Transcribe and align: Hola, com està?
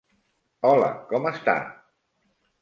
Hola, 0.69 0.87
com 1.11 1.19
està? 1.33 1.55